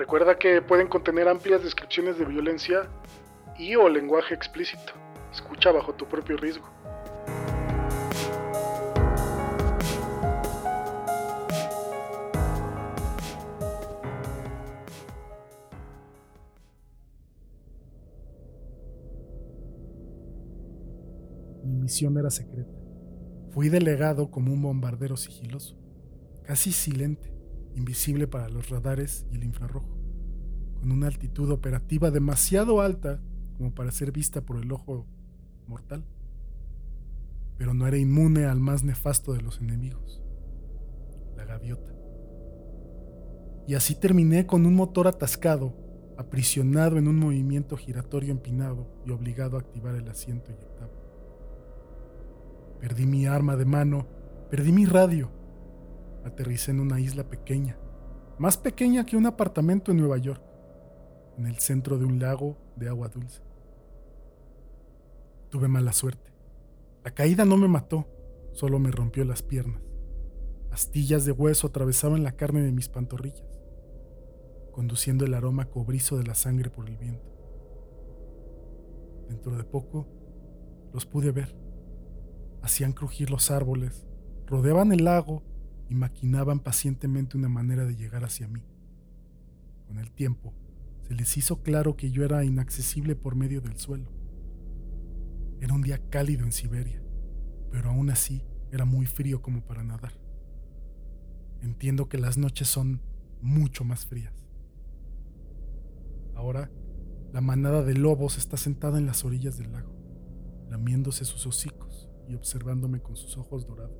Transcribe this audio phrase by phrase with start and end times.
[0.00, 2.88] Recuerda que pueden contener amplias descripciones de violencia
[3.58, 4.94] y o lenguaje explícito.
[5.30, 6.66] Escucha bajo tu propio riesgo.
[21.62, 22.72] Mi misión era secreta.
[23.50, 25.76] Fui delegado como un bombardero sigiloso,
[26.44, 27.30] casi silente,
[27.74, 29.99] invisible para los radares y el infrarrojo,
[30.80, 33.20] con una altitud operativa demasiado alta
[33.58, 35.06] como para ser vista por el ojo
[35.66, 36.02] mortal.
[37.58, 40.22] Pero no era inmune al más nefasto de los enemigos,
[41.36, 41.92] la gaviota.
[43.66, 45.76] Y así terminé con un motor atascado,
[46.16, 50.98] aprisionado en un movimiento giratorio empinado y obligado a activar el asiento eyectable.
[52.80, 54.06] Perdí mi arma de mano,
[54.50, 55.30] perdí mi radio.
[56.24, 57.78] Aterricé en una isla pequeña,
[58.38, 60.42] más pequeña que un apartamento en Nueva York,
[61.36, 63.42] en el centro de un lago de agua dulce.
[65.50, 66.32] Tuve mala suerte.
[67.04, 68.06] La caída no me mató,
[68.52, 69.82] solo me rompió las piernas.
[70.70, 73.48] Astillas de hueso atravesaban la carne de mis pantorrillas,
[74.72, 77.26] conduciendo el aroma cobrizo de la sangre por el viento.
[79.28, 80.06] Dentro de poco,
[80.92, 81.60] los pude ver
[82.62, 84.06] hacían crujir los árboles,
[84.46, 85.42] rodeaban el lago
[85.88, 88.62] y maquinaban pacientemente una manera de llegar hacia mí.
[89.86, 90.54] Con el tiempo,
[91.10, 94.12] se les hizo claro que yo era inaccesible por medio del suelo.
[95.60, 97.02] Era un día cálido en Siberia,
[97.72, 100.12] pero aún así era muy frío como para nadar.
[101.62, 103.02] Entiendo que las noches son
[103.42, 104.32] mucho más frías.
[106.36, 106.70] Ahora,
[107.32, 109.92] la manada de lobos está sentada en las orillas del lago,
[110.70, 113.98] lamiéndose sus hocicos y observándome con sus ojos dorados.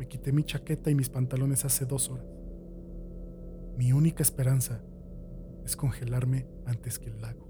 [0.00, 2.41] Me quité mi chaqueta y mis pantalones hace dos horas.
[3.76, 4.82] Mi única esperanza
[5.64, 7.48] es congelarme antes que el lago.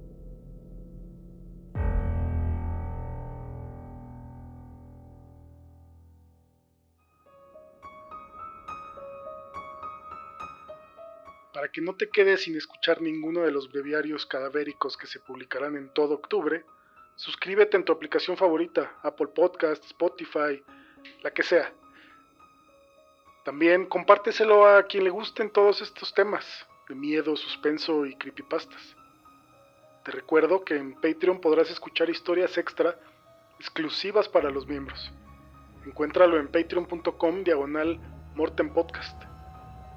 [11.53, 15.77] Para que no te quedes sin escuchar ninguno de los breviarios cadavéricos que se publicarán
[15.77, 16.65] en todo octubre,
[17.16, 20.62] Suscríbete en tu aplicación favorita, Apple Podcast, Spotify,
[21.22, 21.72] la que sea.
[23.44, 26.44] También compárteselo a quien le gusten todos estos temas
[26.88, 28.97] de miedo, suspenso y creepypastas.
[30.04, 32.97] Te recuerdo que en Patreon podrás escuchar historias extra
[33.58, 35.12] exclusivas para los miembros.
[35.86, 37.98] Encuéntralo en patreon.com diagonal
[38.34, 39.20] Morten Podcast.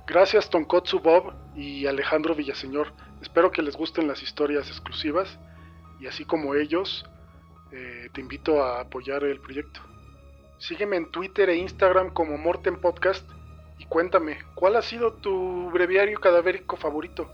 [0.07, 2.93] Gracias Tonkotsu Bob y Alejandro Villaseñor.
[3.21, 5.37] Espero que les gusten las historias exclusivas
[5.99, 7.05] y así como ellos,
[7.71, 9.81] eh, te invito a apoyar el proyecto.
[10.57, 13.27] Sígueme en Twitter e Instagram como Morten Podcast
[13.89, 17.29] cuéntame, ¿cuál ha sido tu breviario cadavérico favorito?